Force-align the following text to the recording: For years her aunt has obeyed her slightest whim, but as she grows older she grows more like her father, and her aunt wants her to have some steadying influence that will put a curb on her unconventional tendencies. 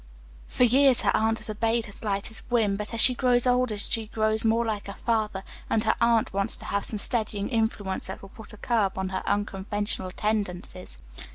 For 0.47 0.63
years 0.63 1.01
her 1.01 1.15
aunt 1.15 1.37
has 1.37 1.47
obeyed 1.47 1.85
her 1.85 1.91
slightest 1.91 2.41
whim, 2.49 2.75
but 2.75 2.91
as 2.91 2.99
she 2.99 3.13
grows 3.13 3.45
older 3.45 3.77
she 3.77 4.07
grows 4.07 4.43
more 4.43 4.65
like 4.65 4.87
her 4.87 4.95
father, 4.95 5.43
and 5.69 5.83
her 5.83 5.93
aunt 6.01 6.33
wants 6.33 6.55
her 6.55 6.59
to 6.61 6.65
have 6.65 6.85
some 6.85 6.97
steadying 6.97 7.49
influence 7.49 8.07
that 8.07 8.23
will 8.23 8.29
put 8.29 8.51
a 8.51 8.57
curb 8.57 8.97
on 8.97 9.09
her 9.09 9.21
unconventional 9.27 10.09
tendencies. 10.09 10.97